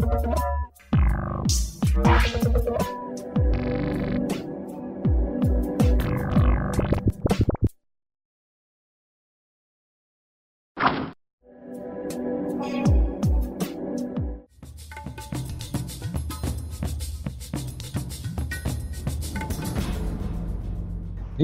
[0.00, 0.53] Thank you.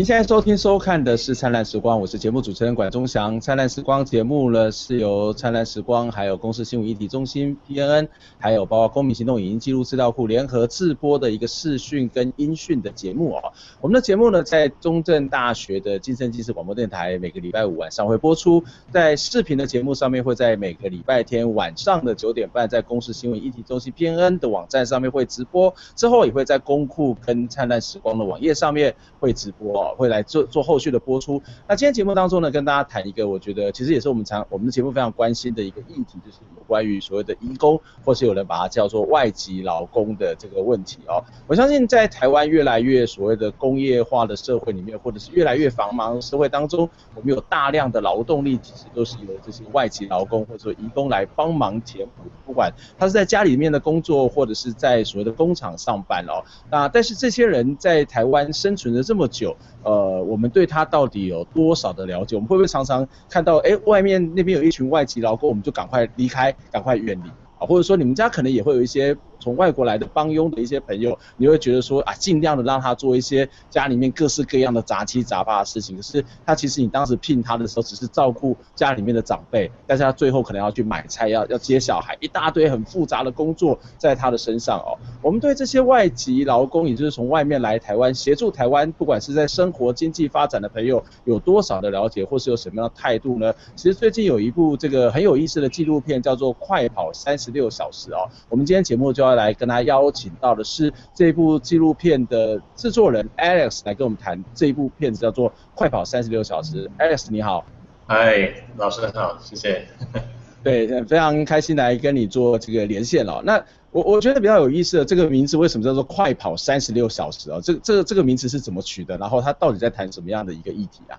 [0.01, 3.37] 您现在收听收看的是《灿烂时光》，我是节目主持人管中祥。
[3.39, 8.09] 《灿烂时光》节目呢是由《灿烂时光》还有公视新闻议题中心 PNN，
[8.39, 13.53] 还有包括公民行动影音记录资料库联合制播的一个视讯跟音讯的节目哦。
[13.83, 29.90] 我们的节目呢在中正大学的金声纪实广播电台每个礼拜五晚上会播出，在视频的节目上面会在每个礼拜天晚上的九点半在公视新闻议题中心 PNN 的网站上面会直播，之后也会在公库跟《灿烂时光》的网页上面会直播哦。
[29.97, 31.43] 会来做做后续的播出。
[31.69, 41.23] 那今天节目当中呢，跟大家谈一个我觉得其实也是我们常我们的节目非常关心的一个议题，就是有关于所谓的移工，或是有人把它叫做外籍劳工的这个问题哦。
[41.47, 56.43] 我相信在台湾越来越所谓的工业化的社会里面，或者是越来越繁忙的社会当中，我们有大量的劳动力其实都是由这些外籍劳工或者说移工来帮忙填补，不管他是在家里面的工作，或者是在所谓的工厂上班哦。
[56.71, 59.57] 那但是这些人在台湾生存了这么久。
[59.83, 62.37] 呃，我们对他到底有多少的了解？
[62.37, 67.29] 我们会不会常常看到，哎，外面那边有一群外籍劳工，我们就赶快离开，赶快远离
[67.59, 67.67] 啊？
[67.67, 69.17] 或者说，你们家可能也会有一些。
[69.41, 75.97] 从外国来的帮佣的一些朋友，你会觉得说啊，尽量的让他做一些家里面各式各样的杂七杂八的事情。
[75.97, 84.95] 可是他其实你当时聘他的时候，只是照顾家里面的长辈，但是他最后可能要去买菜，要要接小孩，一大堆很复杂的工作在他的身上哦。
[85.23, 93.55] 我们对这些外籍劳工，也就是从外面来台湾协助台湾，不管是在生活经济发展的朋友，有多少的了解，或是有什么样的态度呢？
[93.75, 98.29] 其实最近有一部这个很有意思的纪录片，叫做《快跑三十六小时》哦。
[98.51, 99.30] 我们今天节目就要。
[99.35, 106.89] 来跟他邀请到的是这部纪录片的制作人 Alex 来跟我们谈这一部片子叫做《快跑三十六小时》。
[106.99, 107.65] Alex 你好，
[108.07, 109.87] 嗨，老师好，谢谢。
[110.63, 113.43] 对，非常开心来跟你做这个连线了。
[113.45, 117.61] 那我我觉得比较有意思的这个名字为什么叫做《快跑三十六小时》啊？
[117.63, 119.17] 这这个这个名字是怎么取的？
[119.17, 121.19] 然后它到底在谈什么样的一个议题啊？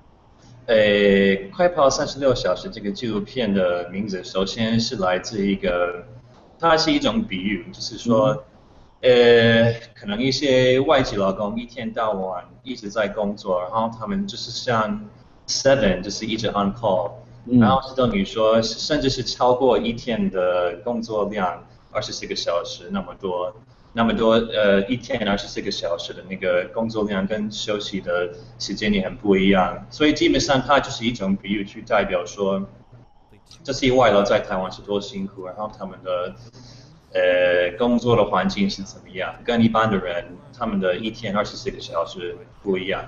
[0.68, 6.06] 诶，《快跑三十六小时》这个纪录片的名字首先是来自一个。
[6.62, 8.44] 它是一种比喻，就是说，
[9.02, 15.10] 呃，可能一些外籍劳工一天到晚一直在工作，然后他们就是像
[15.48, 17.14] seven，就是一直 on call，
[17.60, 23.52] 然后是等于说，甚至是超过一天的工作量，二十四个小时那么多，
[23.94, 32.70] 那么多，呃，一天二十四个小时的那个工作量跟休息的时间也很不一样，所以基本上它就是一种比喻去代表说。
[33.63, 36.34] 这些外劳在台湾是多辛苦，然后他们的
[37.13, 40.25] 呃工作的环境是怎么样，跟一般的人
[40.57, 43.03] 他们的一天二十四个小时不一样。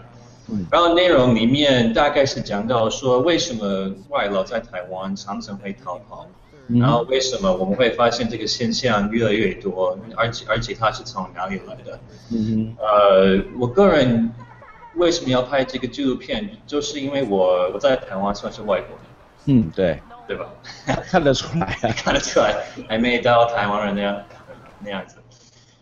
[0.49, 6.27] 嗯，然后内容里面大概是讲到说，为什么外劳在台湾常常会逃跑，
[6.67, 11.97] 嗯，然后为什么我们会发现这个现象越来越多，而且而且它是从哪里来的？
[12.33, 14.29] 嗯，呃，我个人
[14.95, 19.05] 为什么要拍这个纪录片，就是因为我我在台湾算是外国人。
[19.45, 19.99] 嗯，对。
[20.27, 20.45] 对吧？
[21.09, 22.55] 看得出来啊， 看得出来，
[22.87, 24.21] 还没到台湾人那样
[24.79, 25.17] 那样子。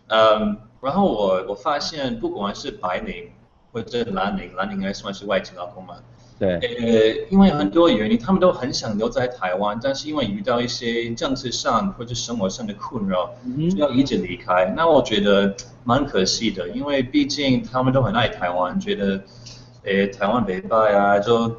[0.08, 3.30] 嗯，然后我我发现，不管是白领
[3.72, 5.94] 或者蓝领，蓝领应该算是外籍劳工嘛。
[6.38, 6.54] 对。
[6.56, 13.30] 呃，因为很多原因，他们都很想留在台湾，但是因为遇到一些政治上或者生活上的困扰，
[13.70, 14.66] 就要一直离开。
[14.66, 14.74] 嗯。
[14.76, 15.54] 那我觉得
[15.84, 19.22] 蛮可惜的，因为毕竟他们都很爱台湾，觉得，
[19.84, 21.56] 呃，台湾没败啊，就。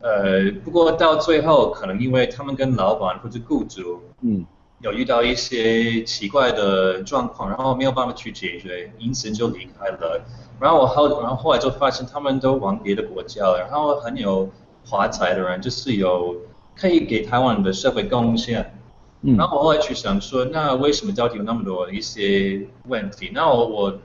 [0.00, 4.46] 呃，不过到最后，可能因为他们跟老板或者雇主，嗯，
[4.80, 10.20] 有遇到一些奇怪的状况，然后没有办法去解决，因此就离开了。
[10.60, 14.48] 然后我后，然后后来就发现他们都往别的国家了，然后很有
[14.86, 16.36] 华彩的人，就是有
[16.76, 18.78] 可以给台湾的社会贡献。
[19.22, 23.32] 嗯，然后我后来去想说，那为什么到底有那么多一些问题？
[23.34, 23.98] 那我我，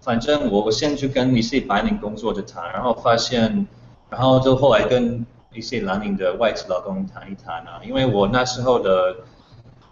[0.00, 3.66] 反正我我先去跟一些白领工作者谈，然后发现。
[4.10, 9.16] 然后就后来跟一些南宁的外籍劳工谈一谈啊，因为我那时候的，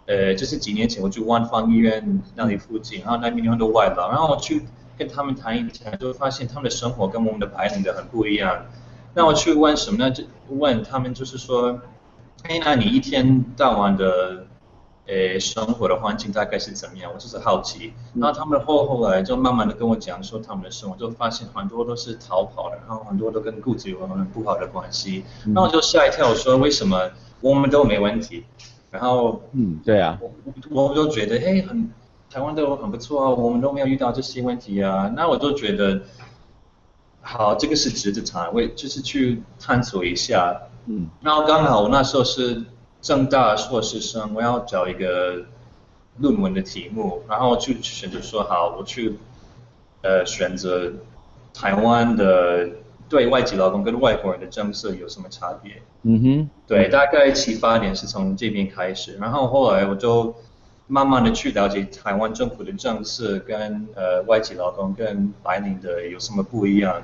[0.05, 4.65] 呃，就是几年前我去万方医院那里附近，然后那边有很多外劳，然后我去
[4.97, 8.65] 跟他们谈一谈，就发现他们的生活跟我们的白领的很不一样。
[9.13, 10.11] 那我去问什么呢？
[10.11, 11.79] 就问他们就是说，
[12.43, 14.45] 哎，那你一天到晚的。
[15.09, 17.11] 诶，生活的环境大概是怎么样？
[17.11, 17.93] 我就是好奇。
[18.13, 25.23] 然后他们后后来就慢慢的跟我讲说他们的生活，就发现很多都是逃跑的，然后很多都跟雇主有很不好的关系。
[25.47, 27.09] 那我就吓一跳，说为什么
[27.41, 28.45] 我们都没问题？
[28.91, 31.89] 然后嗯，对啊，我我就觉得哎很
[32.29, 36.01] 台湾都很不错啊，我们都没有遇到这些问题啊，那我就觉得
[37.21, 40.59] 好，这个是值得谈，为就是去探索一下。
[40.85, 42.63] 嗯，然后刚好我那时候是
[43.01, 45.45] 政大硕士生，我要找一个
[46.17, 49.17] 论文的题目，然后就选择说好，我去
[50.01, 50.91] 呃选择
[51.53, 52.69] 台湾的
[53.07, 55.81] 对外籍劳工跟外国人的政策有什么差别。
[56.03, 60.35] 嗯哼，对，大概七八年是从这边开始，然后后来我就
[60.87, 67.01] 慢慢的去了解台湾政府的政策跟呃外籍劳工跟白领的有什么不一样，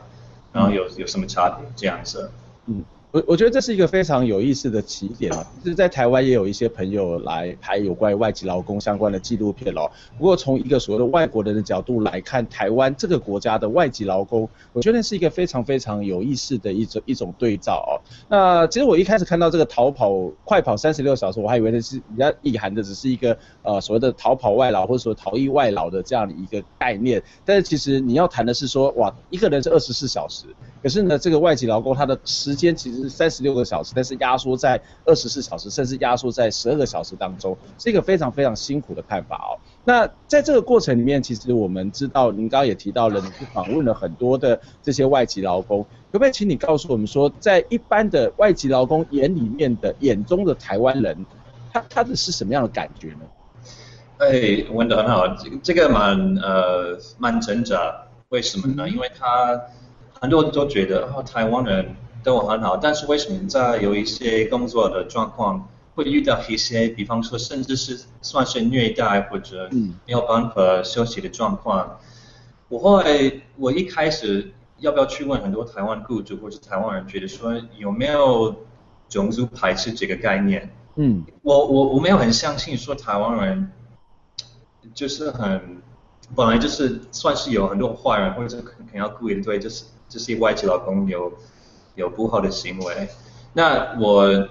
[0.51, 2.29] 然后有有什么差别这样子。
[2.65, 2.83] 嗯。
[3.15, 9.89] 我我觉得这是一个非常有意思的起点啊，就是在台湾也有一些朋友来拍有关于外籍劳工相关的纪录片哦。
[10.17, 17.95] 不过从一个所谓的外国人的角度来看，台湾这个国家的外籍劳工，我觉得是一个非常非常有意思的一种一种对照哦。
[18.27, 30.47] 那其实我一开始看到这个逃跑快跑三十六小时，我还以为那是比较隐含的只是一个呃所谓的逃跑外劳或者说逃逸外劳的这样的一个概念，但是其实你要谈的是说，哇，一个人是二十四小时，
[30.85, 33.15] 可是呢这个外籍劳工他的时间其实是。
[33.15, 39.55] 三十六个小时，但是压缩在二十四小时，甚至压缩在十二个小时当中，是一个非常非常辛苦的看法哦。
[39.85, 51.25] 那在这个过程里面，其实我们知道，您刚刚也提到了，你去访问了很多的这些外籍劳工，可不可以请你告诉我们说，在一般的外籍劳工眼里面的眼中的台湾人，
[51.71, 53.21] 他他的是什么样的感觉呢？
[54.17, 58.89] 哎，问得很好，这个这个蛮呃蛮挣扎，为什么呢？
[58.89, 59.59] 因为他
[60.21, 61.95] 很多人都觉得哦，台湾人。
[62.25, 71.87] 都很好，但是为什么在有一些工作的状况会遇到一些，比方说甚至是算是虐待或者没有办法休息的状况？
[71.87, 71.95] 嗯、
[72.69, 78.55] 我后来我一开始要不要去问很多台湾雇主或者台湾人，觉得说有没有
[79.07, 80.73] 种族排斥这个概念？
[80.95, 83.71] 嗯，我我我没有很相信说台湾人
[84.95, 85.77] 就是很
[86.35, 91.33] 本来就是算是有很多坏人，或者可能要故意的对，就是这些外籍劳工有。
[91.97, 93.07] 有不好的行为，
[93.53, 94.49] 那我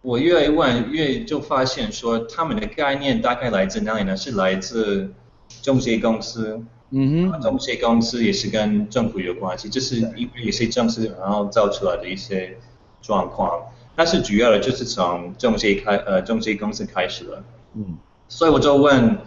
[0.00, 4.16] 我越问越就发现说，他们的概念大概来自哪里呢？
[4.16, 5.12] 是来自
[5.60, 6.58] 中介公司，
[6.88, 12.56] 嗯哼，中介公司也是跟政府有关系，这是因为一些政策然后造出来的一些
[13.02, 17.44] 状况，但是主要的就是从中介开呃中介公司开始了，
[17.74, 19.18] 嗯，所以我就问。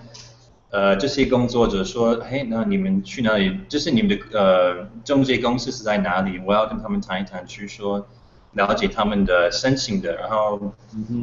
[0.71, 3.59] 呃，这些工作者说，嘿，那你们去哪里？
[3.67, 6.39] 就是你们的呃中介公司是在哪里？
[6.45, 8.07] 我要跟他们谈一谈，去说
[8.53, 10.73] 了解他们的申请的，然后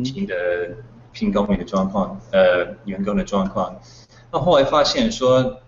[0.04, 0.34] 新的
[1.12, 3.74] 聘工员的状况，呃，员工的状况。
[4.30, 5.60] 那后来发现说，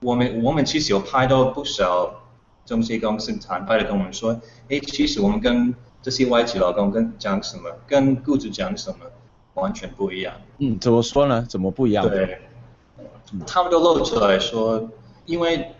[0.00, 2.22] 我们我们其实有拍到不少
[2.66, 4.38] 中介公司谈判的跟我们说，
[4.68, 9.06] 哎，其实我们跟这些外籍劳工跟讲什么，跟雇主讲什么
[9.54, 10.34] 完全不一样。
[10.58, 11.46] 嗯，怎么说呢？
[11.48, 12.06] 怎么不一样？
[12.06, 12.38] 对。
[13.46, 14.88] 他们都露出来说，
[15.26, 15.72] 因为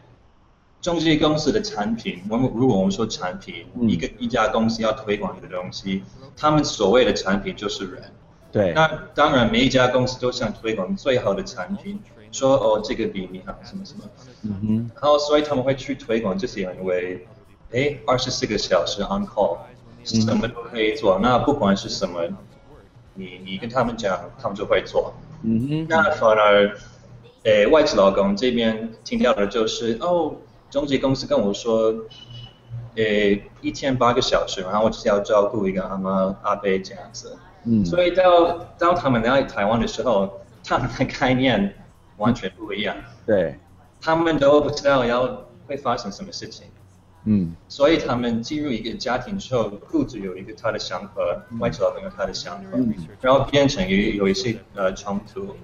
[0.80, 6.02] 中介公司的产品，我们如果我们说产品，一个一家公司要推广一个东西，
[6.36, 8.02] 他们所谓的产品就是人。
[8.50, 8.72] 对。
[8.72, 12.00] 那当然，每一家公司都想推广最好的产品，
[12.32, 14.04] 说哦这个比你好什么什么。
[14.42, 14.90] 嗯哼。
[14.94, 17.26] 然后所以他们会去推广这些，因为
[17.72, 19.58] 哎二十四个小时 on call，
[20.04, 22.22] 什么都可以做，那不管是什么，
[23.12, 25.12] 你你跟他们讲，他们就会做。
[25.42, 25.86] 嗯哼。
[25.90, 26.74] 那反而。
[27.44, 30.36] 诶，外籍劳工这边听到的就是，哦，
[30.70, 31.94] 中介公司跟我说，
[32.96, 37.38] 诶，一天八个小时，然后我只要照顾一个阿妈阿伯这样子。
[37.64, 37.82] 嗯。
[37.84, 41.74] 所以到到他们来台湾的时候，他们的概念
[42.18, 42.94] 完全不一样。
[43.24, 43.58] 对。
[44.02, 46.66] 他们都不知道要会发生什么事情。
[47.24, 47.56] 嗯。
[47.68, 51.22] 所以他们进入一个家庭之后，雇主有一个他的想法，
[51.58, 55.56] 外籍劳工有他的想法，嗯、然后变成有有一些呃冲突。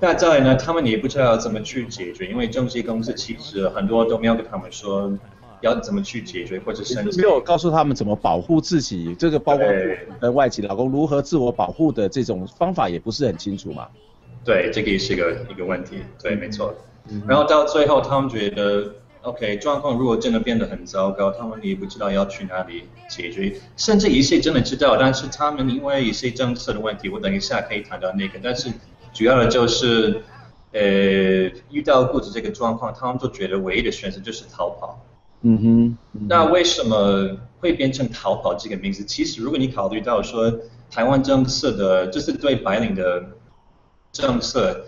[0.00, 5.12] 那再来呢，他们也不知道怎么去解决，因为中介公司其实很多都没有跟他们说
[5.60, 9.66] 要怎么去解决或者申请，没有告诉他们怎么保护自己，这个包括
[10.20, 13.88] 呃外籍老公如何自我保护的这种方法也不是很清楚嘛。
[14.44, 16.72] 对，这个也是一个一个问题，对，没错。
[17.08, 28.70] 嗯、然后到最后，他们觉得，OK，状况如果真的变得很糟糕，他们也不知道要去哪里解决，甚至一些真的知道，但是他们因为一些政策的问题，我等一下可以谈到那个，但是。
[29.12, 30.22] 主要的就是，
[30.72, 30.80] 呃，
[31.70, 35.00] 遇到雇主这个状况，他们就觉得唯一的选择就是逃跑。
[35.42, 35.84] 嗯哼。
[35.86, 39.04] 嗯哼，那为什么会变成逃跑这个名字？
[39.04, 40.52] 其实如果你考虑到说
[40.90, 43.24] 台湾政策的，就是对白领的
[44.12, 44.84] 政策，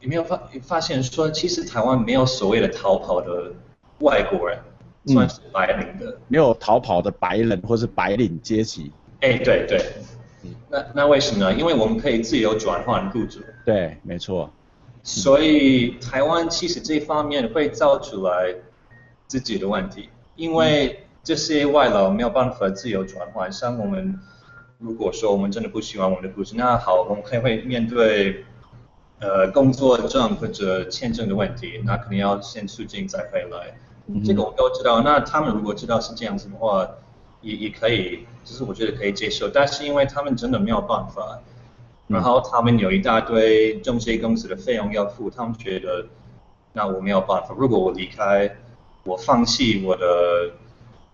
[0.00, 3.52] 有没有发发现说，其实台湾没有所谓的逃跑的
[4.00, 4.58] 外国人，
[5.04, 8.90] 嗯、算是白领的，没有逃跑的白人或是白领阶级。
[9.20, 9.80] 哎，对对。
[10.68, 11.54] 那那为什么呢？
[11.54, 13.40] 因为我们可以自由转换雇主。
[13.64, 14.50] 对，没错。
[15.02, 18.54] 所以台湾其实这方面会造出来
[19.26, 23.50] 自己的问题，因为这些外劳没有办法自由转换。
[23.50, 24.18] 像我们
[24.78, 28.44] 如果说我们真的不喜欢我们的雇主，那好，我们可以会面对
[29.20, 33.76] 呃工作证或者签证的问题，那肯定要先出境再回来。
[34.06, 35.00] 嗯、这个我们都知道。
[35.02, 36.88] 那他们如果知道是这样子的话，
[37.42, 39.48] 也也可以，就是我觉得可以接受。
[39.48, 41.40] 但是因为他们真的没有办法。
[42.08, 46.04] 然后他们有一大堆中介公司的费用要付，他们觉得
[46.74, 47.54] 那我没有办法。
[47.56, 48.54] 如果我离开，
[49.04, 50.50] 我放弃我的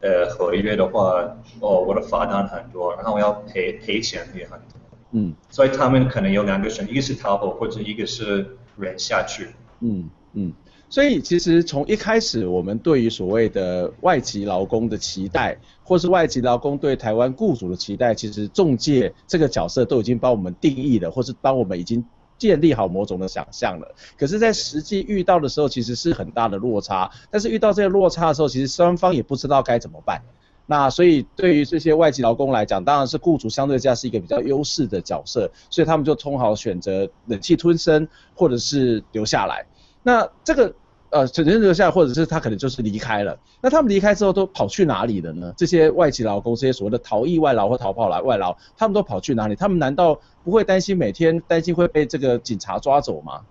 [0.01, 1.23] 呃合约的话，
[1.61, 4.81] 哦，我的罚单很多，然后我要赔赔钱也很多。
[5.13, 5.33] 嗯。
[5.51, 9.51] 所以他们可能有两个选择，一个是逃跑，或者一个是忍下去。
[9.81, 10.53] 嗯嗯。
[10.91, 22.03] 所以其实从一开始，我们对于所谓的外籍劳工的期待，或是外籍劳工对台湾雇主的期待，其实中介这个角色都已经帮我们定义了，或是帮我们已经
[22.39, 23.95] 建立好某种的想象了。
[24.17, 27.11] 可是，在实际遇到的时候，其实是很大的落差。
[27.31, 30.23] 但是遇到这个落差的时候，其实双方也不知道该怎么办。
[30.65, 39.67] 那所以对于这些外籍劳工来讲，当然是雇主相对价是一个比较优势的角色，所以他们就通好选择忍气吞声，或者是留下来。
[40.09, 40.75] 那这个
[41.11, 43.39] 呃，选择留下，或者是他可能就是离开了。
[43.61, 45.53] 那他们离开之后都跑去哪里了呢？
[45.55, 49.55] 这些外籍劳工，这些所谓的逃逸外劳或逃跑来外劳，他们都跑去哪里？
[49.55, 53.43] 他们难道不会担心每天担心会被这个警察抓走吗？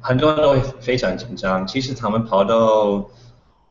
[0.00, 1.64] 很多人都会非常紧张。
[1.64, 3.08] 其实他们跑到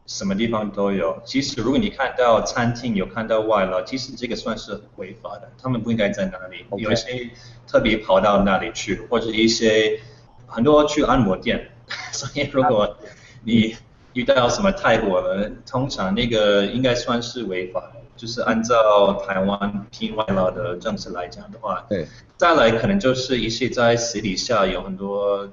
[0.06, 1.18] 什么地方都有。
[1.26, 6.66] 其实如果你看到餐厅有看到外劳，其实这个算是违法的，他们不应该在哪里。
[6.82, 7.30] 有一些
[7.68, 10.00] 特别跑到那里去，或者一些
[10.48, 11.72] 很多去按摩店。
[12.12, 12.98] 所以如果
[13.44, 13.76] 你
[14.14, 21.86] 遇到什么泰国人，通常那个应该算是违法，就是按照台湾聘外劳的政策来讲的话。
[21.90, 22.08] 对。
[22.38, 25.50] 再来可能就是一些在私底下有很多，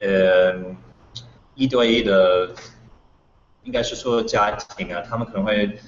[0.00, 0.54] 呃，
[1.54, 2.50] 一对一的，
[3.64, 5.78] 应该是说家庭啊，他们可能会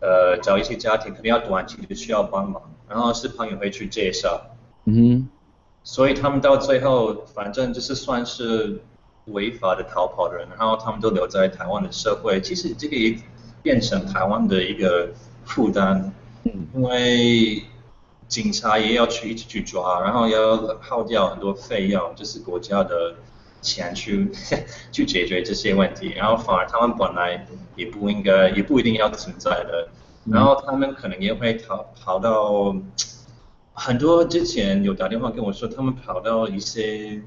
[0.00, 4.56] 呃找一些家庭，可能要短期的需要帮忙，然后是朋友会去介绍。
[4.86, 5.28] 嗯。
[5.84, 8.80] 所以他们到最后，反正就是算是。
[9.26, 13.16] 违法的逃跑的人，然后他们都留在台湾的社会，其实这个也
[13.62, 15.10] 变成台湾的一个
[15.44, 16.10] 负担，
[16.74, 17.62] 因为
[18.26, 23.14] 警察也要去一直去抓，然后要耗掉很多费用，就是国家的
[23.60, 24.32] 钱去
[24.90, 27.46] 去解决这些问题，然后反而他们本来
[27.76, 29.88] 也不应该，也不一定要存在的，
[30.24, 32.74] 然后他们可能也会逃跑到
[33.74, 37.22] 很多之前有打电话跟我说，他们跑到一些，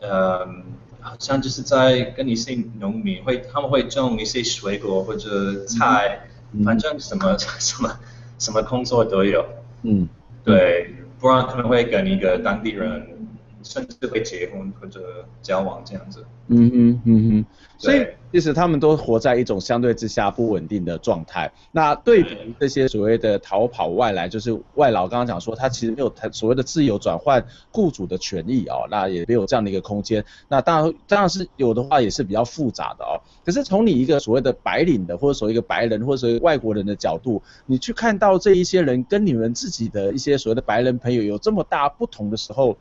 [0.00, 0.64] 嗯。
[1.00, 7.98] 好像就是在跟一些农民会，他们会种一些水果或者菜，嗯、反正什么 什么
[8.38, 9.44] 什么工作都有。
[9.82, 10.08] 嗯，
[10.44, 13.19] 对，不然可能会跟一个当地人，
[13.62, 16.24] 甚至会结婚或者交往这样子。
[16.48, 17.46] 嗯嗯嗯嗯，
[17.78, 18.06] 所以。
[18.32, 21.50] 其实他们都活在一种相对之下不稳定的状态。
[21.72, 30.24] 那对比这些所谓的逃跑外来，就是外劳，刚刚讲说他其实没有所谓的自由转换雇主的权益哦，那也没有这样的一个空间。
[30.46, 33.18] 那当然，当然是有的话也是比较复杂的哦。
[33.44, 42.76] 可是从你一个所谓的白领的，或者所谓一个白人，或者所谓外国人的角度，你去看到这一些人跟你们自己的一些所谓的白人朋友有这么大不同的时候，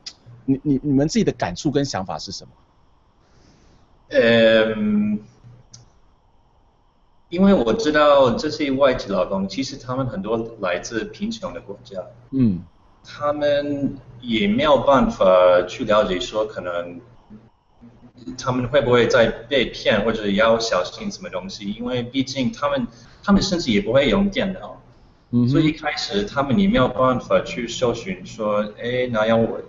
[0.49, 2.51] 你你你们自己的感触跟想法是什么？
[4.09, 5.19] 嗯。
[7.29, 12.63] 因为我知道这些外籍劳工，其实他们很多来自贫穷的国家，嗯，
[13.03, 15.23] 他们也没有办法
[15.67, 16.99] 去了解说可能
[18.35, 22.87] 他们会不会再被骗，或者要小心什么东西，因为毕竟他们
[23.23, 24.81] 他们甚至也不会用电脑，
[25.29, 29.61] 嗯，所以一开始他们也没有办法去搜寻说，哎，那要我。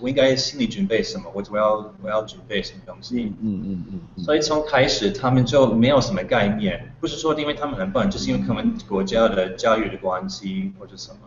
[0.00, 1.24] 我应该心里准备什么？
[1.34, 3.32] 我我要我要准备什么东西？
[3.40, 4.24] 嗯嗯嗯，嗯。
[4.24, 11.18] 所以从开始他们就没有什么概念，不是说因为他们很笨，就是因为他们国家的教育的关系或者什么。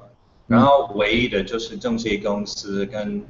[0.48, 3.24] 然后唯一的就是中介公司跟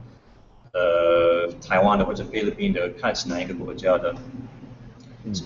[0.73, 4.15] 呃台湾的或者菲律宾的，看是哪一个国家的，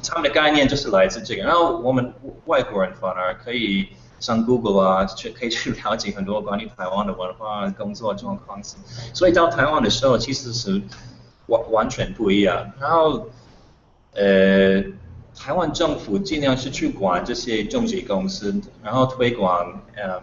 [0.08, 1.44] 他们的概念就是来自这个。
[1.44, 2.14] 然后我们
[2.46, 3.88] 外国人反而可以。
[4.20, 8.62] 上 Google 啊，去可以去了解很多关于台湾的文化、工作状况。
[9.14, 10.82] 所以到台湾的时候，其实是
[11.48, 12.72] 完完全不一样。
[12.80, 13.28] 然后，
[14.14, 14.82] 呃，
[15.36, 20.22] 台湾政府尽量是去管这些中介公司，然后推广嗯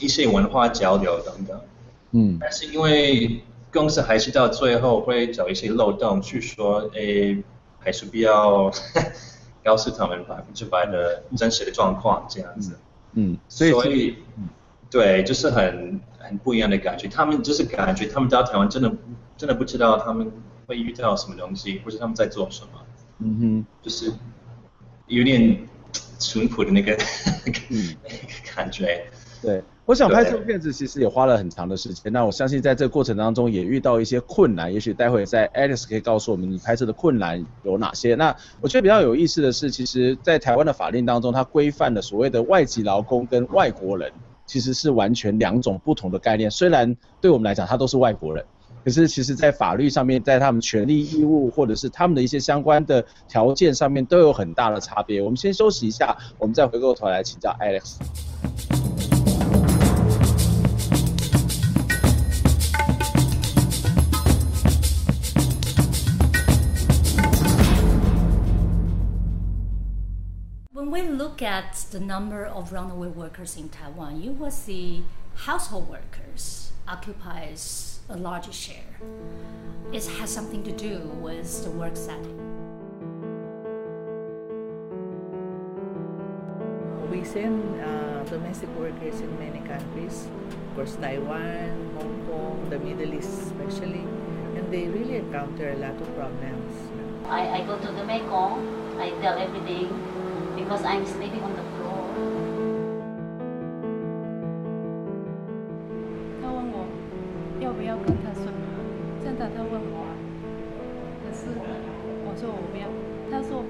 [0.00, 1.60] 一些文化交流等等。
[2.12, 2.38] 嗯。
[2.40, 3.42] 但是因为
[3.72, 7.42] 公司还是到最后会找一些漏洞去说，诶，
[7.80, 8.72] 还是必要
[9.62, 12.78] 告诉他们百分之百的真实的状况这样子。
[13.14, 13.32] 嗯。
[13.32, 14.16] 嗯，所以，所以，
[14.90, 17.08] 对，就是很很不一样的感觉。
[17.08, 18.92] 他们就是感觉他们到台湾真的
[19.36, 20.30] 真的不知道他们
[20.66, 22.68] 会遇到什么东西，或者他们在做什么。
[23.18, 24.12] 嗯哼，就是
[25.06, 25.68] 有点
[26.18, 26.92] 淳朴的那个、
[27.70, 29.06] 嗯、那 个感觉。
[29.44, 32.12] 对，我想拍这部片子其实也花了很长的时间。
[32.12, 38.14] 那我相信在这个过程当中也遇到一些困难，也许待会在 Alex 可以告诉我们你拍摄的困难有哪些。
[38.14, 44.10] 那我觉得比较有意思的是，其实，在台湾的法令当中，它规范的所谓的外籍劳工跟外国人
[44.46, 46.50] 其实是完全两种不同的概念。
[46.50, 48.44] 虽然对我们来讲，他都是外国人。
[48.84, 55.22] 可是，其实，在法律上面，在他们权利义务，或者是他们的一些相关的条件上面，都有很大的差别。
[55.22, 58.73] 我们先休息一下，我们再回过头来请教 Alex。
[71.54, 75.04] At the number of runaway workers in Taiwan, you will see
[75.36, 78.94] household workers occupies a larger share.
[79.92, 82.40] It has something to do with the work setting.
[87.08, 93.14] We send uh, domestic workers in many countries, of course Taiwan, Hong Kong, the Middle
[93.14, 94.02] East especially,
[94.58, 96.74] and they really encounter a lot of problems.
[97.28, 99.86] I, I go to the Mekong, I tell every day
[100.55, 101.99] because I'm sleeping on the floor.
[109.55, 110.05] 他问我，
[111.23, 111.47] 可是
[112.25, 112.87] 我说我不要。
[113.31, 113.63] 他说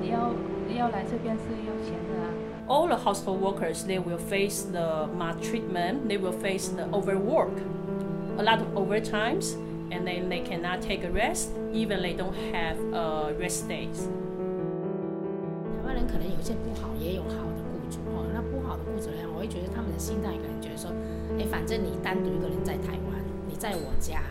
[0.00, 0.32] 你要
[0.68, 2.26] 你要来这边是要钱的啊。
[2.68, 7.52] All the household workers, they will face the maltreatment, they will face the overwork,
[8.38, 9.56] a lot of overtimes,
[9.90, 14.08] and then they cannot take a rest, even they don't have a rest days.
[16.07, 18.27] 可能有些不好，也有好的雇主哦。
[18.33, 20.91] 那不好的雇主呢，我会觉得他们的心态可能觉得说，
[21.39, 23.21] 哎，反正你单独一个人在台湾。
[23.47, 24.21] 你在我家。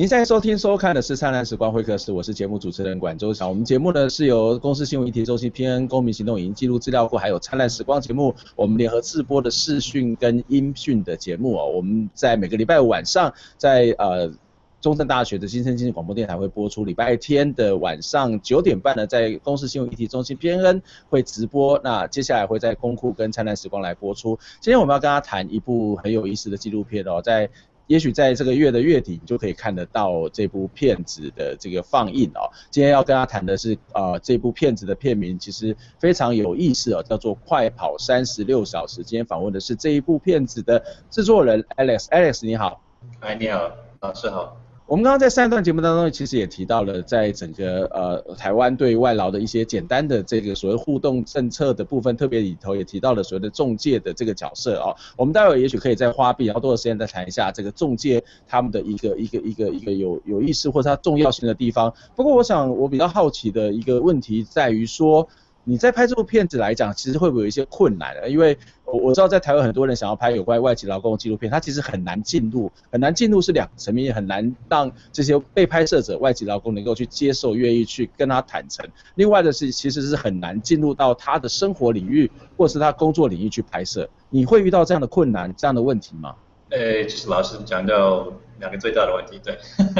[0.00, 3.46] 您现在收听收看的是《灿烂时光会客室》，我是节目主持人管中祥。
[3.46, 11.66] 我们节目呢是由公司新闻议题中心、PN 公民行动影音记录资料库，还有《灿烂时光》节目，我们联合制播的视讯跟音讯的节目哦。
[11.66, 14.32] 我们在每个礼拜五晚上在呃
[14.80, 21.78] 中正大学的新生经济广播电台会播出，礼拜天的晚上九点半呢，在公司新闻议题中心 PN 会直播。
[21.84, 24.38] 那接下来会在公库跟《灿烂时光》来播出。
[24.62, 27.50] 今天我们要跟大家谈一部很有意思的纪录片哦，在。
[27.90, 32.46] 也许在这个月的月底，你就可以看得到这部片子的这个放映哦。
[32.70, 39.00] 今天要跟大家谈的是，呃，这部片子的片名其实非常有意思哦，叫做《快跑三十六小时》。
[39.04, 42.04] 今天访问的是这一部片子的制作人 Alex。
[42.10, 42.80] Alex 你好。
[43.18, 43.68] 哎，你好，
[44.02, 44.56] 老师好。
[44.90, 54.92] 我们刚刚在上一段节目当中，其实也提到了，在整个呃台湾对外劳的一些简单的这个所谓互动政策的部分，特别里头也提到了所谓的中介的这个角色哦。
[55.16, 61.94] 我们待会也许可以再花比较多的时间再谈一下这个中介他们的一个一个一个一个有有意思或者它重要性的地方。
[62.16, 65.28] 不过我想我比较好奇的一个问题在于说。
[65.64, 68.14] 你在拍这部片子来讲，其实会不会有一些困难？
[68.30, 78.84] 因为我我知道在台湾很多人想要拍有关外籍劳工的纪录片，它其实很难进入，很难进入是两层面，也很难让这些被拍摄者外籍劳工能够去接受、愿意去跟他坦诚。
[79.16, 84.08] 另外的是，其实是很难进入到他的生活领域或是他工作领域去拍摄。
[84.30, 86.34] 你会遇到这样的困难、这样的问题吗？
[86.70, 89.58] 呃，就是老师讲到两个最大的问题，对，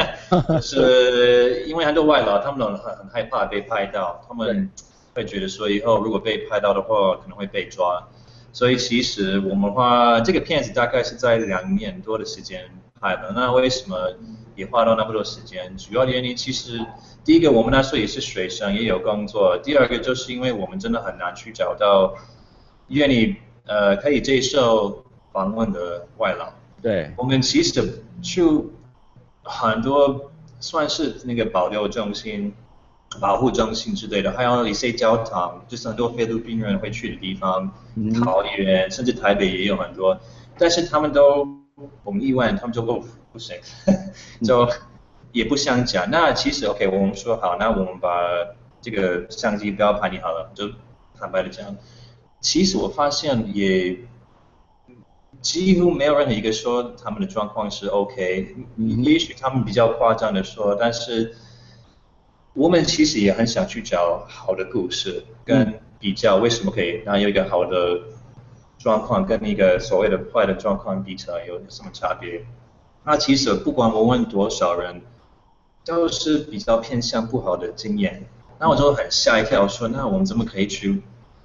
[0.62, 4.70] 是因为很多外劳他们很很害怕被拍到，他们。
[5.14, 8.08] 会觉得说以后如果被拍到的话，可能会被抓，
[8.52, 12.70] 所以其实我们花这个片子大概是在两年多的时间
[13.00, 13.32] 拍的。
[13.34, 14.14] 那为什么
[14.54, 15.76] 也花了那么多时间？
[15.76, 16.84] 主要原因其实
[17.24, 22.14] 第一个我们那时候也是学生，也有工作；第二个就是因为我们真的很难去找到
[22.88, 26.52] 愿意呃可以接受访问的外劳。
[26.80, 28.42] 对，我们其实去
[29.42, 32.54] 很多算是那个保留中心。
[33.18, 37.70] 保护中心之类的，还有一些教堂，就是很多菲律宾人会去的地方，
[38.22, 40.18] 桃园甚至台北也有很多，
[40.56, 41.46] 但是他们都
[42.04, 43.56] 我们意外，他们就不不行，
[44.44, 44.68] 就
[45.32, 46.08] 也不想讲。
[46.10, 48.10] 那其实 OK，我们说好，那我们把
[48.80, 50.68] 这个相机不要拍你好了，就
[51.18, 51.76] 坦白的讲，
[52.40, 53.98] 其实我发现也
[55.40, 61.34] 几乎没有任何一个说他们的状况是 OK，也许他们比较夸张的说，但是
[62.60, 68.02] 我们其实也很想去找好的故事跟比较，为什么可以然后有一个好的
[68.76, 72.44] 状况跟一个所谓的坏的状况比起来有什么差别？
[73.02, 75.00] 那其实不管我问多少人，
[75.86, 78.26] 都是比较偏向不好的经验。
[78.58, 81.02] 那我就很吓一跳，说那我们怎么可以去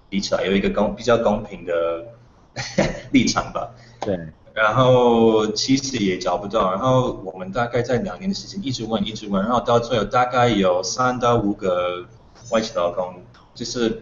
[0.10, 2.08] 比起来有一个公比较公平的
[3.14, 3.74] 立场吧？
[4.02, 4.20] 对。
[4.56, 12.06] 然后其实也找不到，然后我们大概在两年的时间一直问一直问，然后到最后大概有三到五个
[12.50, 13.22] 外籍劳工，
[13.54, 14.02] 就是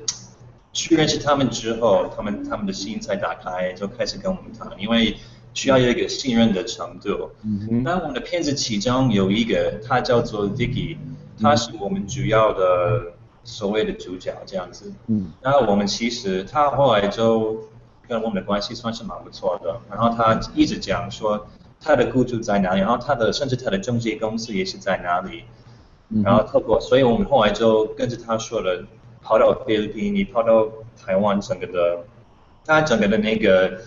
[0.71, 5.17] 去认识他们之后，他们他们的心才打开，就开始跟我们谈，因为。
[5.55, 7.29] 需要有一个信任的程度。
[7.43, 10.97] 嗯，那我们的片子其中有一个，他叫做 Vicky，
[11.39, 13.13] 他是我们主要的
[13.43, 14.91] 所谓的主角这样子。
[15.05, 17.65] 嗯，那我们其实他后来就
[18.07, 19.79] 跟我们的关系算是蛮不错的。
[19.89, 21.47] 然后他一直讲说
[21.79, 25.43] 他的雇主在哪里，然后他的甚至他的中介公司也是在哪里。
[26.23, 28.85] 然后透过，所以我们后来就跟着他说了，
[29.21, 30.67] 跑到菲律宾，你跑到
[31.03, 31.99] 台湾整个的，
[32.65, 33.79] 他整个的那个。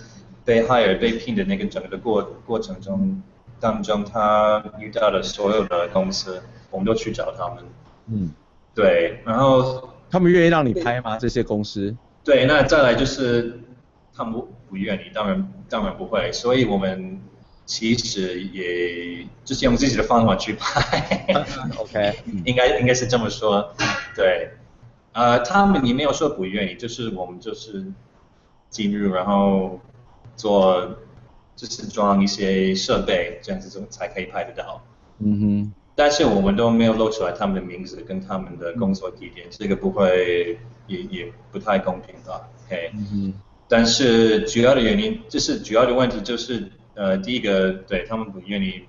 [0.46, 3.20] 被 hire 被聘的那个整个的过过程中
[3.58, 7.64] 当中，他遇到的所有的公司，我们都去找他们。
[8.06, 8.30] 嗯，
[8.72, 11.18] 对，然后他们愿意让你拍吗？
[11.18, 11.92] 这些公司？
[12.22, 13.58] 对，那再来就是
[14.16, 17.20] 他们不不愿意，当然当然不会，所以我们
[17.64, 21.44] 其实也就是用自己的方法去拍。
[21.78, 23.74] OK，应该应该是这么说。
[24.14, 24.50] 对，
[25.12, 27.84] 呃，他们也没有说不愿意，就是我们就是
[28.70, 29.80] 进入然后。
[30.36, 30.98] 做
[31.56, 34.84] 就是装一些设备，这样子就才可以拍得到。
[35.20, 35.72] 嗯哼。
[35.94, 42.90] 但是我们都没有露出来他们的名字跟他们的工作地点，这个不会也也不太公平吧？OK。
[42.92, 43.34] 嗯哼。
[43.68, 48.82] 但是主要的原因就是主要的问题就是呃第一个对他们不愿意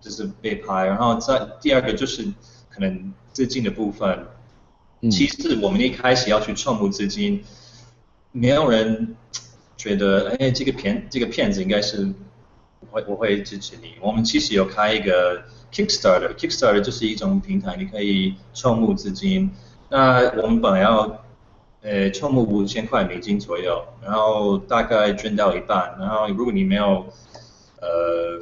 [0.00, 2.22] 就是被拍，然后再第二个就是
[2.68, 4.26] 可能资金的部分。
[5.00, 5.10] 嗯。
[5.10, 7.42] 其实我们一开始要去创募资金，
[8.32, 9.16] 没有人。
[9.78, 12.12] 觉得哎，这个骗这个骗子应该是
[12.80, 13.92] 我会我会支持你。
[14.00, 15.40] 我们其实有开一个
[15.72, 19.52] Kickstarter，Kickstarter 就是一种平台，你可以创募资金。
[19.88, 21.24] 那我们本来要
[21.82, 27.06] 呃筹募五千块美金左右，然后大概捐到一半，然后如果你没有
[27.80, 28.40] 呃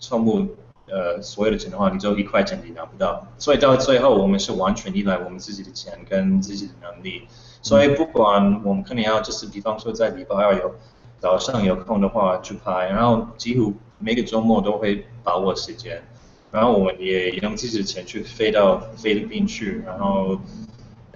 [0.00, 0.46] 筹募
[0.86, 3.26] 呃所有的钱的话，你就一块钱你拿不到。
[3.38, 7.28] 所以到最后我们是完全依赖我们自己的钱跟自己的能力。
[7.62, 10.74] 所以不管我们肯定要，就是比方说在礼拜二有
[11.18, 16.02] 早上有空的话去拍，然后几乎每个周末都会把握时间，
[16.50, 20.38] 然后我们也用自己的钱去飞到菲律宾去，然后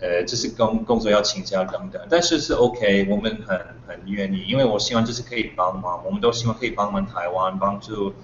[0.00, 8.14] 呃这是工工作要请假等等，但是是 OK，我们很很愿意，因为我希望就是可以帮忙，我们都希望可以帮忙台湾，帮助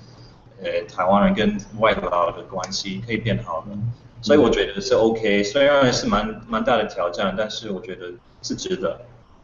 [0.63, 3.77] 呃台湾人跟外劳的关系可以变好的。
[4.23, 9.01] 所以我觉得是 OK，虽然是蛮蛮大的挑战，但是我觉得是值得。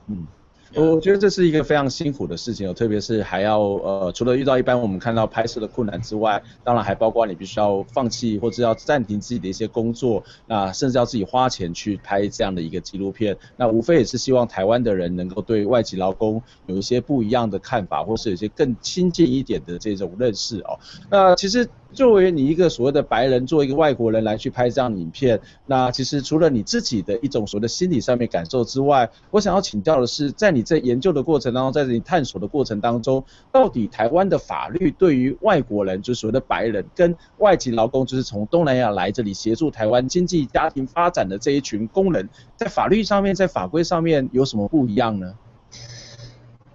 [0.06, 0.26] 嗯。
[0.74, 13.36] 我觉得这是一个非常辛苦的事情，特别是还要呃，除了遇到一般我们看到拍摄的困难之外，当然还包括你必须要放弃或者要暂停自己的一些工作，那甚至要自己花钱去拍这样的一个纪录片。
[13.56, 20.78] 那无非也是希望台湾的人能够对外籍劳工有一些不一样的看法，或是有一些更亲近一点的这种认识哦。
[21.10, 30.60] 那其实作为你一个所谓的白人，作为一个外国人来去拍这样的影片，那其实除了你自己的一种所谓的心理上面感受之外，我想要请教的是，在你。
[30.70, 45.34] 在研究的过程当中，在这里探索的过程当中，到底台湾的法律对于外国人，就是所谓的白人跟外籍劳工，就是从东南亚来这里协助台湾经济家庭发展的这一群工人，在法律上面，在法规上面有什么不一样呢？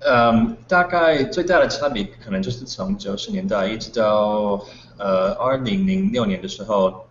[0.02, 4.62] 嗯，大概最大的差别可能就是从九十年代一直到
[4.98, 7.06] 呃二零零六年的时候，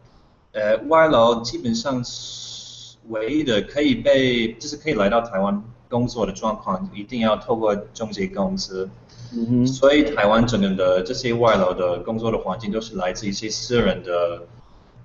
[0.53, 5.63] 呃外劳基本上是唯一的可以被，就是可以来到台湾。
[5.87, 8.89] 工作的状况一定要透过中介公司，
[9.33, 14.43] 嗯哼，所以台湾整个的这些外劳的工作的环境都是来自一些私人的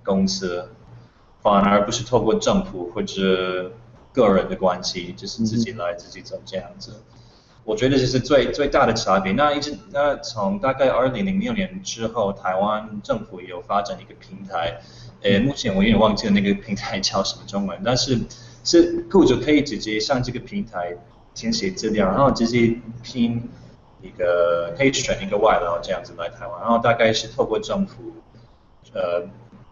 [0.04, 0.68] 公司，
[1.44, 3.72] 反而不是透过政府或者
[4.12, 6.94] 个人的关系，就是自己来自己走这样子。
[7.70, 9.32] 我觉得这是最最大的差别。
[9.34, 14.80] 那一直那从大概二零零六年之后，台湾政府也有发展一个平台，
[15.22, 18.20] 诶，目前我有点忘记了那个平台叫什么中文，但是。
[18.62, 20.96] 是雇主可以直接上这个平台
[21.34, 23.42] 填写资料，然后直接拼
[24.02, 28.12] 一个可以选一个外劳这样子来台湾，然后大概是透过政府
[28.94, 29.26] 呃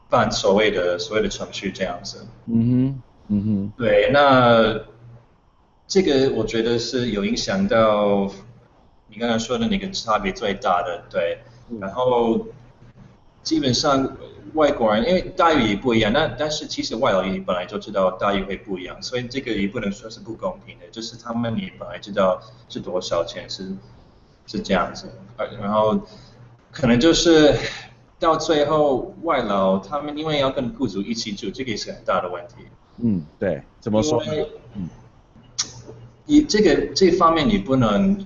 [0.10, 2.26] 办所谓的所谓的程序这样子。
[2.46, 3.02] 嗯哼。
[3.28, 4.74] 嗯哼，对，那
[5.88, 8.30] 这个我觉得是有影响到
[9.08, 11.40] 你刚才说的那个差别最大的，对，
[11.80, 12.46] 然后
[13.42, 14.18] 基本上
[14.54, 23.76] 外国人因为待遇也不一样，那但是其实外劳也本来就知道待遇会不一样，所以这个也不能说是不公平的，就是他们也本来知道是多少钱是
[24.46, 25.10] 是这样子，
[25.62, 26.00] 然后
[26.72, 27.56] 可能就是。
[28.20, 32.56] 到最后，外劳他们因为要跟雇主一起住，这个也是很大的问题。
[32.98, 34.24] 嗯，对，怎么说？
[34.74, 34.90] 嗯，
[36.28, 38.24] 你这个这方面你不能，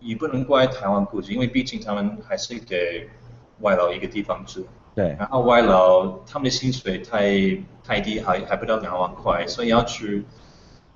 [0.00, 3.10] 你不能怪台湾雇主，因为毕竟他们还是给
[3.60, 4.66] 外劳一个地方住。
[4.94, 5.14] 对。
[5.18, 10.24] 然后外劳他们的薪水太太低，还还不到两万块，所以要去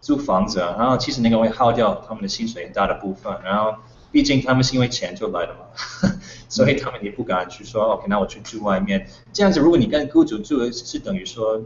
[0.00, 3.74] 租房子，然后其实那个会耗掉他们的薪水很大的部分，然后。
[4.12, 6.08] 毕竟他们是因为钱就来的嘛，
[6.48, 9.06] 所以他们也不敢去说 OK，那我去住外面。
[9.30, 11.60] 这样子，如果你跟雇主住，是等于说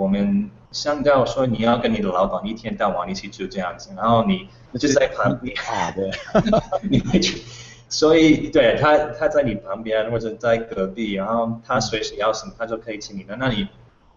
[0.00, 5.54] 我们相当说你要跟你的老板一天到晚一起住这样子，然后你就在旁边。
[5.58, 6.10] 啊，对，
[6.88, 7.42] 你会去，
[7.88, 13.68] 所以对他他在你旁边或者在隔壁，然后他随时要什么他就可以请你的，那你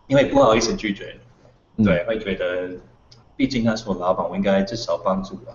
[0.08, 1.17] 因为不好意思拒绝，
[1.84, 2.69] 对，会觉得
[3.36, 5.54] 毕竟他是我老板，我应该至少帮助吧，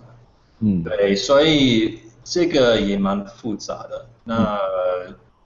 [0.60, 2.00] 嗯，对，所以。
[2.30, 4.60] 这个也蛮复杂的，那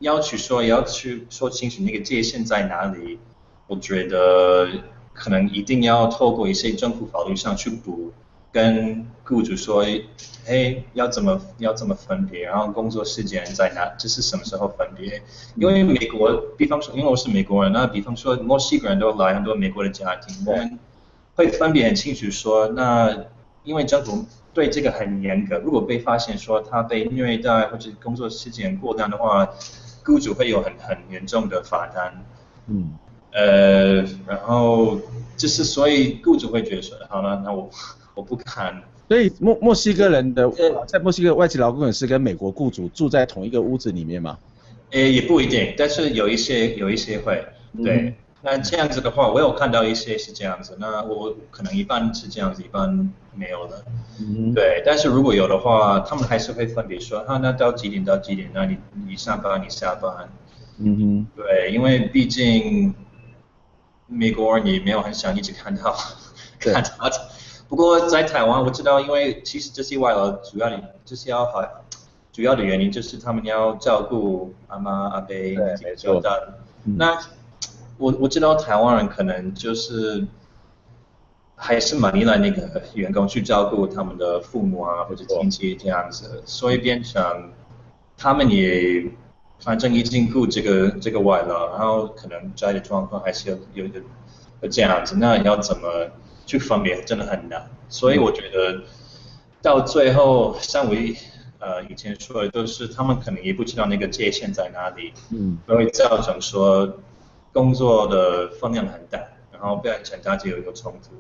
[0.00, 3.20] 要去说，也要去说清楚那个界限在哪里。
[3.72, 4.68] 我觉得
[5.14, 8.12] 可能一定要透过一些政府法律上去补，
[8.52, 9.82] 跟雇主说，
[10.46, 15.22] 哎，要怎么要怎么分别，然后工作时间在哪，这是什么时候分别？
[15.56, 20.78] 因为美国，比方说，因为我是美国人，那比方说墨西哥人都来很多美国的家庭，我们
[21.34, 23.24] 会分别很清楚说，那
[23.64, 24.26] 因为政府。
[24.54, 29.48] 对这个很严格，如果被发现说他被虐待或者工作时间过长的话，
[30.04, 32.22] 雇主会有很很严重的罚单。
[32.66, 32.92] 嗯。
[33.32, 34.98] 呃，然后
[35.36, 37.68] 就是所以雇主会觉得说，好了，那我
[38.14, 38.82] 我不看。
[39.08, 40.50] 所以墨墨西哥人的
[40.86, 44.38] 在墨西哥外籍劳工也是跟美国雇主住在同一个屋子里面吗？
[44.90, 47.44] 呃，也不一定，但是有一些有一些会，
[47.82, 47.96] 对。
[47.96, 48.14] 嗯
[48.44, 53.84] 那这样子的话，我有看到一些是这样子，那我可能一半是这样子，一半没有的。
[54.18, 60.28] 嗯，对，但是如果有的话，他们还是会分别说，啊，那到几点到几点，那你你上班你下班。
[60.78, 62.92] 嗯哼，对，因为毕竟
[64.12, 65.96] 美国人也没有很想一直看到
[66.60, 67.10] 看到。
[67.68, 71.62] 不过在台湾我知道，因为其实这些外劳主要的就是要好，
[72.30, 76.22] 主要的原因就是他们要照顾阿妈阿伯，对，没错。
[76.84, 77.18] 那
[77.96, 80.26] 我我知道台湾人可能就是
[81.56, 87.50] 还是蛮依赖那个员工去照顾他们的父母啊或者亲戚这样子，所以变成
[88.18, 89.10] 他们也
[89.62, 94.00] 反正已经顾这个这个外劳，然后可能家里的状况还是有有有
[94.60, 96.10] 有这样子，那要怎么
[96.44, 98.82] 去分别真的很难，所以我觉得
[99.62, 100.94] 到最后像我
[101.60, 106.98] 呃以前说的，就是他们可能也不知道那个界限在哪里，嗯，所以造成说。
[107.54, 109.18] 工作的分量很大，
[109.52, 111.10] 然后变成大家有一个冲突。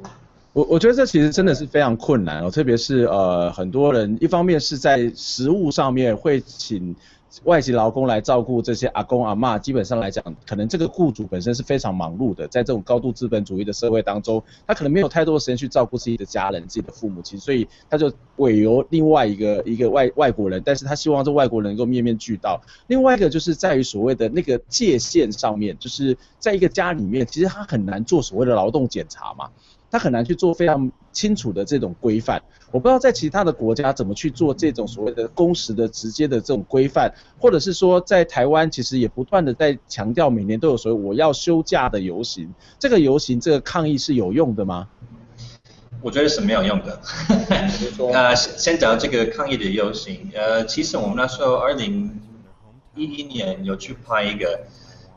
[0.54, 6.96] 我我觉得这其实真的是非常困难哦，特别是呃很多人一方面是在食物上面会请。
[7.44, 22.60] 外籍劳工来照顾这些阿公阿嬷，基本上来讲，可能这个雇主本身是非常忙碌的，在这种高度资本主义的社会当中，他可能没有太多的时间去照顾自己的家人、自己的父母亲，所以他就委由另外一个一个外外国人，但是他希望这外国人能够面面俱到。
[22.86, 29.48] 另外一个就是在于所谓的那个界限上面，就是在一个家里面，其实他很难做所谓的劳动检查嘛。
[29.92, 44.88] 他很难去做非常清楚的这种规范，我不知道在其他的国家怎么去做这种所谓的工时的直接的这种规范，或者是说在台湾其实也不断的在强调每年都有所谓我要休假的游行，这个游行这个抗议是有用的吗？
[46.00, 46.98] 我觉得是没有用的。
[48.14, 52.18] 呃，先讲这个抗议的游行，呃，其实我们那时候二零
[52.96, 54.58] 一一年有去拍一个。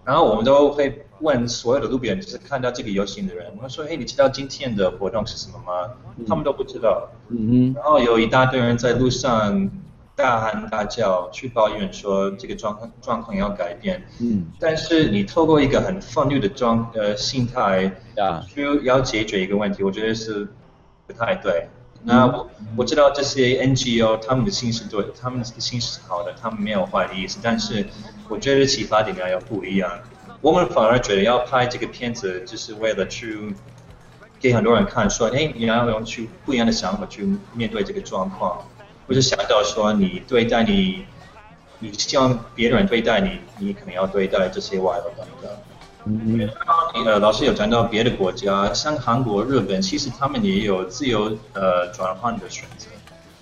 [0.04, 7.10] 然后我们都会问所有的路边人，就是看到这个游行的人，我们说：“嘿，你知道今天的活动是什么吗？”嗯、他们都不知道。
[7.30, 7.74] 嗯哼。
[7.74, 9.70] 然后有一大堆人在路上
[10.16, 14.06] 大喊大叫，去抱怨说这个状况状况要改变。
[14.20, 14.48] 嗯。
[14.60, 17.92] 但是你透过一个很愤怒的状呃心态，
[18.48, 20.48] 去要解决一个问题，我觉得是
[21.08, 21.68] 不太对。
[22.08, 22.48] 那我
[22.78, 27.40] 我知道这些 NGO 他们的心是对，他们的心是好的，他们没有坏的意思。
[27.42, 27.84] 但是
[28.30, 29.90] 我觉得启发点要不一样。
[30.42, 33.56] 我们反而觉得要拍这个片子，就是为了去
[34.40, 38.64] 给很多人看，说，哎，你要用去不一样的想法去面对这个状况。
[39.08, 41.06] 或者想到说，你对待你，
[41.80, 45.52] 你希望别人对待你，你可能要对待这些外国等等。
[46.06, 47.06] 嗯嗯。
[47.06, 52.88] 呃，老师有讲到别的国家，像韩国、日本，其实他们也有自由呃转换的选择。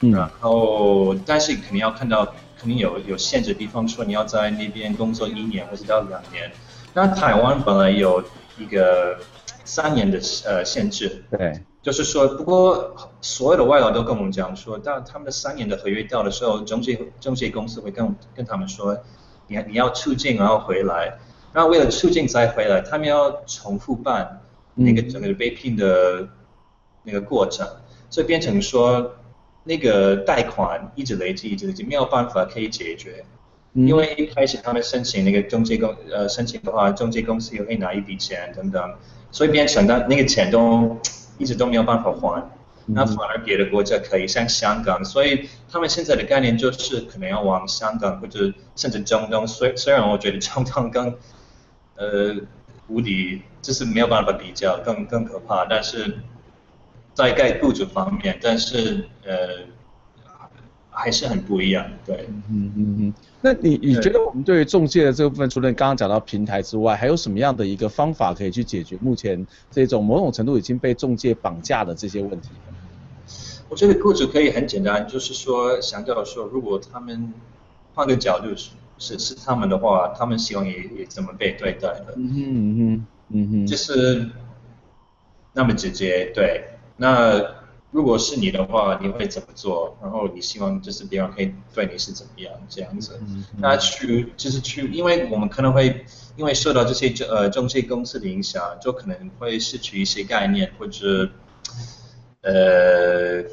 [0.01, 0.11] 嗯。
[0.11, 2.25] 然后，但是肯定要看到，
[2.59, 6.51] 肯定有有限制，比方说你要在那边工作一年或者到两年。
[6.93, 8.23] 那台湾本来有
[8.57, 9.17] 一个
[9.65, 11.23] 三年的呃限制。
[11.31, 11.59] 对。
[11.81, 18.97] 就是说，不过所有的外劳都跟我们讲说，当他们的三年的合约到的时候，中介中介公司会跟跟他们说，
[19.47, 21.19] 你你要出境然后回来，
[21.51, 24.39] 然后为了出境再回来，他们要重复办
[24.75, 26.25] 那个整个被聘的
[27.03, 29.15] 那个过程，嗯、所以变成说
[29.65, 33.25] 那个贷款一直累积一直累积，没有办法可以解决，嗯、
[33.73, 38.95] 因为一开始他们申请那个中介公呃申请的话，中介公司也会拿一笔钱等等，
[39.31, 40.97] 所以变成的那个钱都。
[41.39, 42.47] 一直都没有办法还，
[42.85, 49.47] 那反而别的国家可以，像香港，所以他们现在的概念就是可能要往香港或者甚至中东。
[49.47, 51.15] 虽虽然我觉得中东更
[51.95, 52.35] 呃
[52.87, 56.19] 无敌，就是没有办法比较，更更可怕，但是
[57.15, 59.65] 在盖雇主方面，但是呃。
[60.95, 62.29] 还是很不一样，对。
[62.51, 63.13] 嗯嗯嗯。
[63.45, 72.51] 那你你觉得我们对于中介的这部分，除了你刚刚讲到平台之外，还有什么样的一个方法可以去解决目前这种某种程度已经被中介绑架的这些问题？
[73.67, 77.33] 我觉得雇主可以很简单，就是说想到说，如果他们
[77.93, 82.13] 换个角度是是是他们的话，他们希望也也怎么被对待的。
[82.15, 83.67] 嗯哼嗯哼嗯哼。
[83.67, 84.25] 就是
[85.51, 86.63] 那么直接，对。
[86.95, 87.61] 那。
[87.93, 89.95] 如果是你的话，你会怎么做？
[90.01, 93.19] 然后你希望就是别人可以对你是怎么样这样子？
[93.21, 96.03] 嗯嗯、那去就是去，因为我们可能会
[96.35, 101.29] 因为受到这些呃中介公司的影响，就可能会失去一些概念或者
[102.41, 103.43] 呃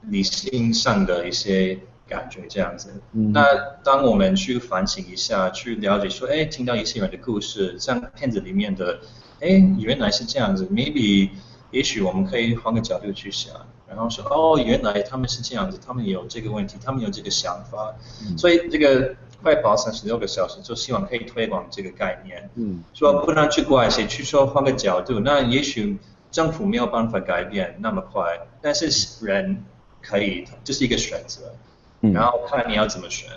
[0.00, 3.02] 理性上的一些感觉这样子。
[3.12, 3.44] 嗯、那
[3.84, 8.98] 当我们去反省一下，去了解说，哎，听到一些人的故事，像片子里面的，
[9.40, 11.28] 哎，原来是这样子，maybe
[11.70, 13.54] 也许我们可以换个角度去想。
[13.90, 25.98] 然后说哦，原来他们是这样子，他们有这个问题，他们有这个想法，嗯、所以这个快跑三十六个小时就希望可以推广这个概念，嗯，说不能去怪谁，去说换个角度，那也许
[26.30, 29.64] 政府没有办法改变那么快，但是人
[30.00, 31.52] 可以，这、就是一个选择，
[32.00, 33.28] 嗯、然后看你要怎么选，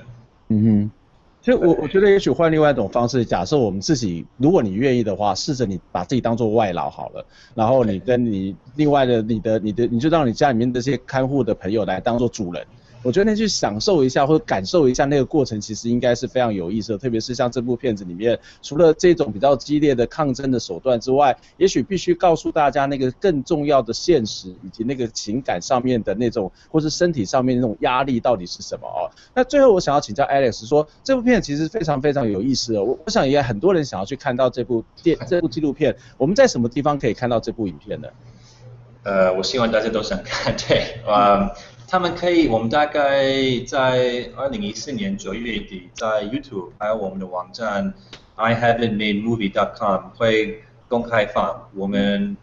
[0.50, 0.92] 嗯哼。
[1.44, 12.66] 其实我我觉得也许换另外一种方式，假设我们自己，如果你愿意的话，试着你把自己当做外劳好了，然后你跟你另外的你的你的，你就让你家里面这些看护的朋友来当做主人。
[13.04, 16.98] 我觉得那去享受一下或者感受一下那个过程，其实应该是非常有意思的。
[16.98, 29.12] 特别是像这部片子里面，除了这种比较激烈的抗争的手段之外，也许必须告诉大家那个更重要的现实，以及那个情感上面的那种，或是身体上面那种压力到底是什么哦。
[29.36, 32.84] 那最后我想要请教 Alex 说，这部片其实非常非常有意思哦。
[32.84, 38.08] 我我想也很多人想要去看到这部电这部纪录片，我们在什么地方可以看到这部影片呢？
[39.04, 41.50] 呃，我希望大家都想看，对，嗯。
[41.94, 43.24] 他们可以，我们大概
[43.68, 47.94] 在二零一四年九月底，在 YouTube 还有我们的网站
[48.36, 52.36] ihaven'tmademovie.com 会公开放，我们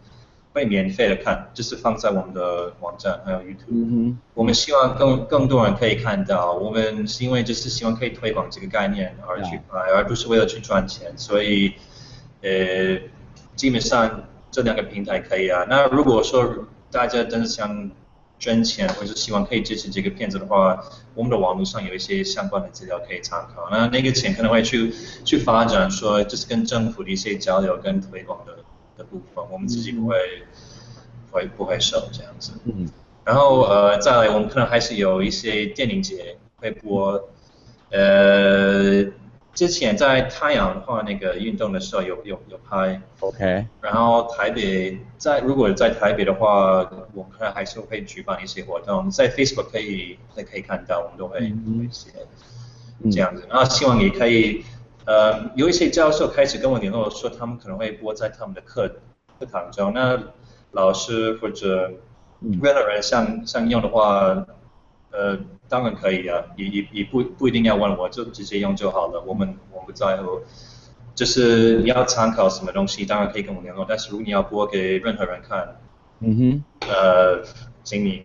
[0.53, 3.67] 会免费的看，就是放在我们的网站还有 YouTube。
[3.67, 4.17] 嗯哼。
[4.35, 11.73] 我们希望更更多人可以看到，我们是因为就是希望可以推广这个概念而去拍，而不是为了去赚钱，所以
[12.41, 12.97] 呃，
[13.57, 15.65] 基本上这两个平台可以啊。
[15.69, 17.91] 那如果说大家真的想
[18.41, 23.69] 捐钱或者是希望可以支持这个片子的话，我们的网络上有一些相关的资料可以参考。
[23.69, 24.91] 那那个钱可能会去
[25.23, 28.57] 去发展，说就是跟政府的一些交流跟推广的
[28.97, 30.17] 的部分，我们自己不会
[31.29, 32.53] 不会不会收这样子。
[32.65, 32.89] 嗯。
[33.23, 37.29] 然后呃，再来我们可能还是有一些电影节会播，
[37.91, 39.05] 呃。
[39.53, 43.65] 之前在太阳花那个运动的时候有有有拍，OK。
[43.81, 46.77] 然后台北在如果在台北的话，
[47.13, 51.39] 我们可能还是会举办一些活动，在 Facebook 可以可以看到，我们都会
[53.11, 53.45] 这样子。
[53.49, 54.63] 然后希望也可以，
[55.05, 58.87] 呃，有一些教授开始跟我联络说，他们可能会播在他们的课
[59.37, 59.91] 课堂中。
[59.93, 60.17] 那
[60.71, 61.91] 老师或者
[62.61, 64.45] 任何人想想用的话，
[65.11, 65.37] 呃。
[65.71, 69.23] 当然可以啊，也也也不不一定要问我，就直接用就好了。
[69.25, 70.41] 我们我不在乎，
[71.15, 73.85] 就是你要参考什么东西，当然可以跟我联络。
[73.87, 75.77] 但是如果你要播给任何人看，
[76.19, 77.41] 嗯哼，呃，
[77.85, 78.23] 请你，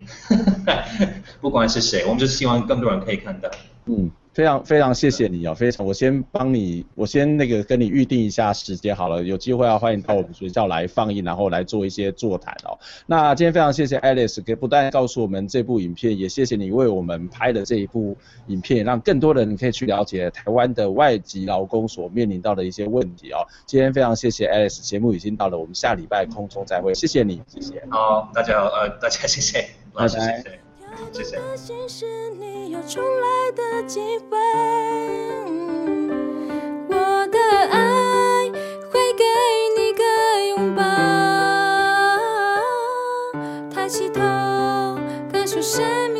[1.39, 3.49] 不管是谁，我们就希望更多人可以看到。
[3.85, 4.11] 嗯。
[4.37, 12.77] 非常非常谢谢你哦，非常，我先帮你，我先那个跟你预定一下时间好了，有机会啊欢迎到我们学校来放映，然后来做一些座谈哦。
[13.07, 18.15] 那今天非常谢谢 Alice，给不但告诉我们这部影片，也谢谢你为我们拍的这一部
[18.45, 23.41] 影片，让更多人可以去了解台湾的外籍劳工所面临到的一些问题哦。
[23.65, 27.81] 今天非常谢谢 Alice，节目已经到了，我们下礼拜空中再会，谢谢你，谢谢。
[27.89, 30.66] 好，大家好，呃，大家谢谢，拜拜。
[30.97, 32.07] 太多的心事，
[32.39, 34.37] 你要重来的机会。
[36.89, 37.37] 我的
[37.69, 38.49] 爱
[38.89, 39.23] 会给
[39.77, 40.03] 你个
[40.47, 40.81] 拥抱。
[43.69, 44.19] 抬起头，
[45.31, 46.16] 感受生。